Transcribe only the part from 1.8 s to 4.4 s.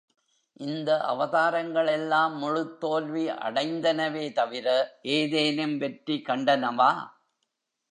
எல்லாம் முழுத் தோல்வி அடைந்தனவே